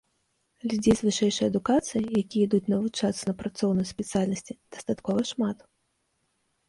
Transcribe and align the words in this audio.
Людзей 0.69 0.95
з 1.01 1.05
вышэйшай 1.07 1.47
адукацыяй, 1.51 2.05
якія 2.23 2.47
ідуць 2.47 2.69
навучацца 2.75 3.23
на 3.29 3.33
працоўныя 3.45 3.91
спецыяльнасці 3.93 4.59
дастаткова 4.73 5.21
шмат. 5.35 5.57